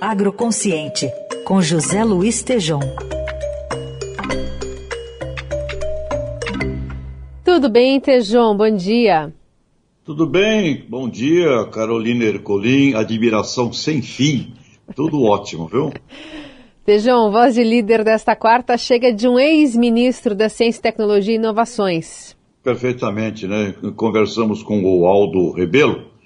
[0.00, 1.10] Agroconsciente,
[1.44, 2.78] com José Luiz Tejom.
[7.44, 8.56] Tudo bem, Tejom?
[8.56, 9.34] Bom dia.
[10.04, 14.54] Tudo bem, bom dia, Carolina Ercolim, admiração sem fim.
[14.94, 15.92] Tudo ótimo, viu?
[16.84, 22.36] Tejão, voz de líder desta quarta chega de um ex-ministro da Ciência, Tecnologia e Inovações.
[22.62, 23.74] Perfeitamente, né?
[23.96, 26.17] Conversamos com o Aldo Rebelo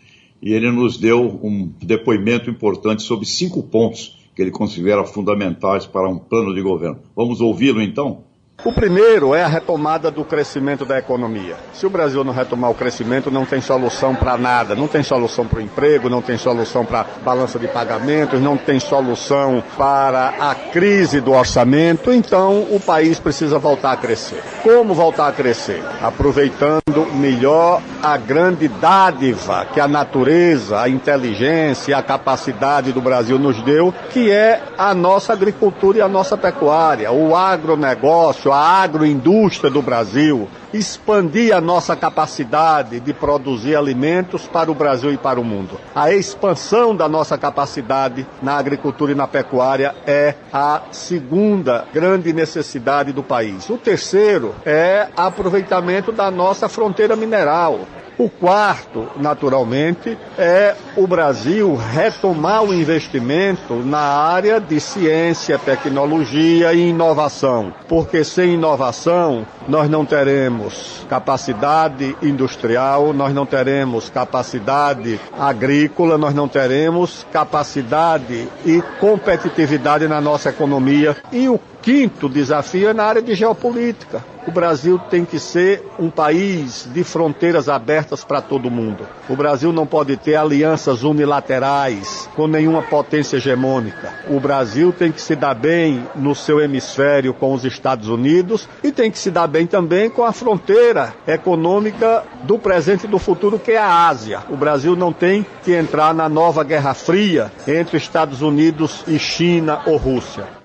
[0.42, 6.08] e ele nos deu um depoimento importante sobre cinco pontos que ele considera fundamentais para
[6.08, 6.98] um plano de governo.
[7.14, 8.24] Vamos ouvi-lo então?
[8.64, 11.56] O primeiro é a retomada do crescimento da economia.
[11.72, 14.76] Se o Brasil não retomar o crescimento, não tem solução para nada.
[14.76, 18.56] Não tem solução para o emprego, não tem solução para a balança de pagamentos, não
[18.56, 22.12] tem solução para a crise do orçamento.
[22.12, 24.40] Então, o país precisa voltar a crescer.
[24.62, 25.82] Como voltar a crescer?
[26.00, 33.60] Aproveitando melhor a grande dádiva que a natureza, a inteligência, a capacidade do Brasil nos
[33.62, 39.82] deu, que é a nossa agricultura e a nossa pecuária, o agronegócio, a agroindústria do
[39.82, 45.78] Brasil, expandir a nossa capacidade de produzir alimentos para o Brasil e para o mundo.
[45.94, 53.12] A expansão da nossa capacidade na agricultura e na pecuária é a segunda grande necessidade
[53.12, 53.68] do país.
[53.68, 57.80] O terceiro é aproveitamento da nossa fronteira mineral.
[58.22, 66.90] O quarto, naturalmente, é o Brasil retomar o investimento na área de ciência, tecnologia e
[66.90, 76.32] inovação, porque sem inovação nós não teremos capacidade industrial, nós não teremos capacidade agrícola, nós
[76.32, 81.16] não teremos capacidade e competitividade na nossa economia.
[81.32, 84.24] E o quinto desafio é na área de geopolítica.
[84.46, 89.06] O Brasil tem que ser um país de fronteiras abertas para todo mundo.
[89.28, 94.12] O Brasil não pode ter alianças unilaterais com nenhuma potência hegemônica.
[94.28, 98.90] O Brasil tem que se dar bem no seu hemisfério com os Estados Unidos e
[98.90, 103.60] tem que se dar bem também com a fronteira econômica do presente e do futuro,
[103.60, 104.40] que é a Ásia.
[104.50, 109.82] O Brasil não tem que entrar na nova Guerra Fria entre Estados Unidos e China
[109.86, 110.61] ou Rússia.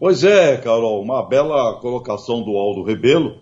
[0.00, 3.34] Pois é, Carol, uma bela colocação do Aldo Rebelo.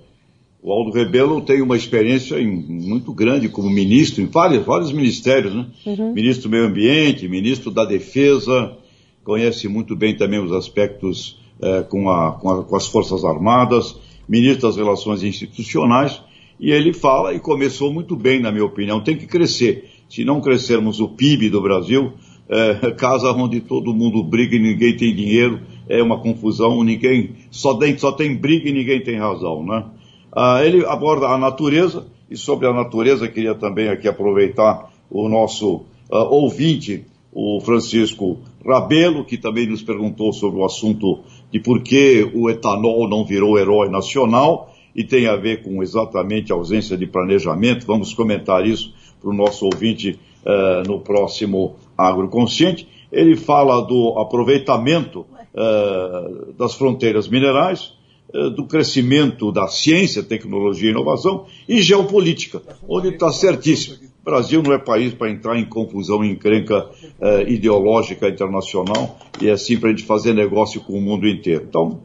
[0.60, 5.66] O Aldo Rebelo tem uma experiência muito grande como ministro em vários, vários ministérios, né?
[5.86, 6.12] Uhum.
[6.12, 8.76] Ministro do Meio Ambiente, ministro da Defesa,
[9.22, 13.96] conhece muito bem também os aspectos é, com, a, com, a, com as Forças Armadas,
[14.28, 16.20] ministro das Relações Institucionais,
[16.58, 19.88] e ele fala e começou muito bem, na minha opinião, tem que crescer.
[20.08, 22.14] Se não crescermos o PIB do Brasil,
[22.48, 27.75] é, casa onde todo mundo briga e ninguém tem dinheiro, é uma confusão, ninguém só
[27.75, 29.84] tem, só tem briga e ninguém tem razão, né?
[30.32, 35.84] Ah, ele aborda a natureza e sobre a natureza queria também aqui aproveitar o nosso
[36.10, 42.31] ah, ouvinte, o Francisco Rabelo, que também nos perguntou sobre o assunto de por que
[42.34, 47.06] o etanol não virou herói nacional e tem a ver com exatamente a ausência de
[47.06, 47.87] planejamento.
[47.87, 52.88] Vamos comentar isso para o nosso ouvinte uh, no próximo Agroconsciente.
[53.10, 55.20] Ele fala do aproveitamento
[55.54, 57.94] uh, das fronteiras minerais,
[58.34, 63.96] uh, do crescimento da ciência, tecnologia e inovação e geopolítica, onde está certíssimo.
[64.20, 69.48] O Brasil não é país para entrar em confusão, em encrenca uh, ideológica internacional e
[69.48, 71.64] é assim para a gente fazer negócio com o mundo inteiro.
[71.66, 72.02] Então,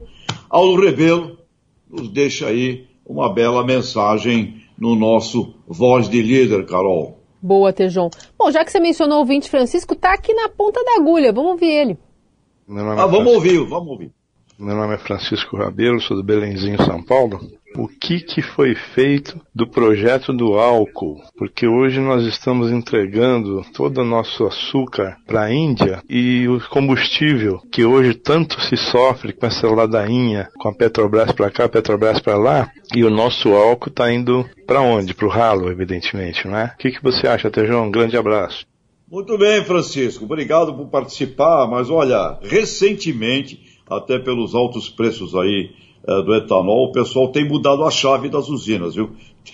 [0.50, 1.38] Aldo Rebelo
[1.90, 7.22] nos deixa aí uma bela mensagem no nosso Voz de Líder, Carol.
[7.44, 8.09] Boa, Tejon.
[8.40, 11.34] Bom, já que você mencionou o ouvinte Francisco, tá aqui na ponta da agulha.
[11.34, 11.98] Vamos ouvir ele.
[12.70, 14.14] É ah, vamos ouvir, vamos ouvir.
[14.58, 17.40] Meu nome é Francisco Rabelo, sou do Belenzinho, São Paulo.
[17.75, 21.19] O que, que foi feito do projeto do álcool?
[21.36, 27.59] Porque hoje nós estamos entregando todo o nosso açúcar para a Índia e o combustível
[27.72, 32.20] que hoje tanto se sofre com essa ladainha, com a Petrobras para cá, a Petrobras
[32.20, 35.16] para lá, e o nosso álcool está indo para onde?
[35.16, 36.66] Para o ralo, evidentemente, não é?
[36.75, 37.88] O que, que você acha, Tejão?
[37.88, 38.68] Um grande abraço.
[39.14, 40.25] Muito bem, Francisco.
[40.25, 41.68] Obrigado por participar.
[41.68, 45.72] Mas olha, recentemente, até pelos altos preços aí
[46.06, 49.12] é, do etanol, o pessoal tem mudado a chave das usinas, viu?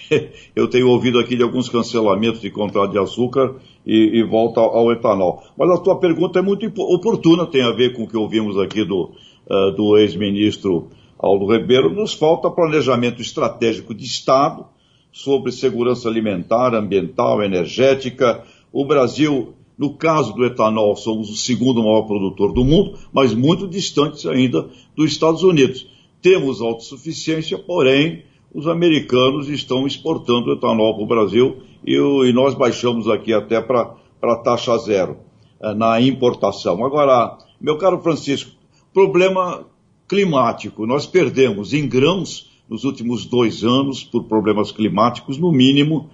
[0.55, 3.55] Eu tenho ouvido aqui de alguns cancelamentos de contrato de açúcar
[3.85, 5.43] e, e volta ao etanol.
[5.57, 8.83] Mas a tua pergunta é muito oportuna, tem a ver com o que ouvimos aqui
[8.83, 9.11] do,
[9.47, 10.87] uh, do ex-ministro
[11.17, 11.89] Aldo Ribeiro.
[11.89, 14.65] Nos falta planejamento estratégico de Estado
[15.11, 18.43] sobre segurança alimentar, ambiental, energética.
[18.71, 23.65] O Brasil no caso do etanol, somos o segundo maior produtor do mundo, mas muito
[23.65, 25.87] distantes ainda dos Estados Unidos.
[26.21, 28.23] Temos autossuficiência, porém,
[28.53, 34.35] os americanos estão exportando etanol para o Brasil e, e, nós baixamos aqui até para
[34.43, 35.15] taxa zero
[35.61, 36.83] eh, na importação.
[36.83, 38.51] Agora, Meu caro Francisco,
[38.93, 39.65] problema
[40.09, 40.85] climático.
[40.85, 46.09] Nós perdemos em grãos nos últimos dois anos, por problemas climáticos, no mínimo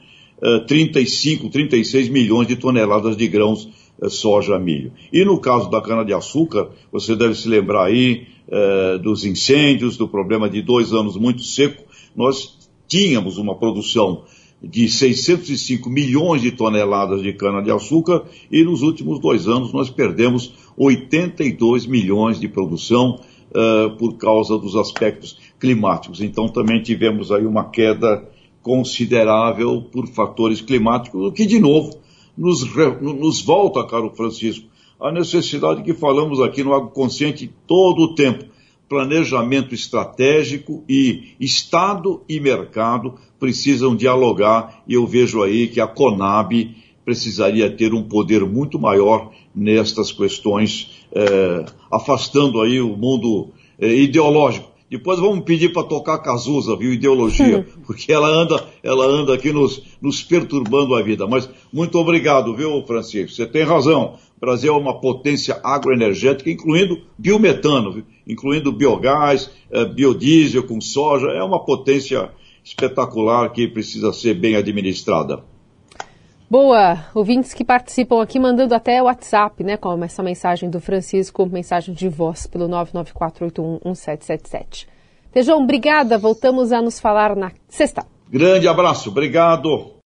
[0.67, 3.69] 35, eh, 36 milhões de toneladas de grãos
[4.01, 4.91] eh, soja, milho.
[5.11, 10.49] E no caso da cana-de-açúcar, você deve se lembrar aí eh, dos incêndios, do problema
[10.49, 11.83] de dois anos muito seco.
[12.15, 14.23] Nós tínhamos uma produção
[14.61, 21.85] de 605 milhões de toneladas de cana-de-açúcar e nos últimos dois anos nós perdemos 82
[21.85, 23.19] milhões de produção
[23.99, 26.21] por causa dos aspectos climáticos.
[26.21, 28.27] Então também tivemos aí uma queda
[28.65, 31.99] considerável por fatores climáticos, o que de novo
[32.35, 32.65] nos,
[32.99, 34.65] nos volta, caro Francisco,
[34.99, 38.45] a necessidade que falamos aqui no Água Consciente todo o tempo
[38.89, 46.75] planejamento estratégico e Estado e mercado precisam dialogar e eu vejo aí que a Conab
[47.03, 54.74] precisaria ter um poder muito maior nestas questões, é, afastando aí o mundo é, ideológico.
[54.89, 59.81] Depois vamos pedir para tocar Cazuza, viu, ideologia, porque ela anda, ela anda aqui nos,
[59.99, 61.25] nos perturbando a vida.
[61.25, 63.35] Mas muito obrigado, viu, Francisco?
[63.35, 64.15] Você tem razão.
[64.37, 68.03] O Brasil é uma potência agroenergética, incluindo biometano, viu?
[68.27, 71.27] incluindo biogás, eh, biodiesel com soja.
[71.27, 72.29] É uma potência
[72.63, 75.43] espetacular que precisa ser bem administrada.
[76.47, 81.95] Boa, ouvintes que participam aqui mandando até WhatsApp, né, com essa mensagem do Francisco, mensagem
[81.95, 84.85] de voz pelo 994811777.
[85.31, 88.05] Tejão, obrigada, voltamos a nos falar na sexta.
[88.29, 89.95] Grande abraço, obrigado.